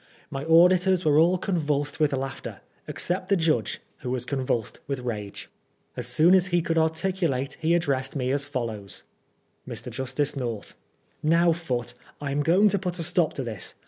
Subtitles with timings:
[0.31, 5.47] My auditors were all convulsed with laughter, except the judge, who was convulsed with rage.
[5.95, 9.03] As soon as he could articulate he addressed me as follows:—"
[9.69, 9.91] Mr.
[9.91, 10.73] Justice North:
[11.21, 13.75] Now, Foote, I am going to put a stop to this.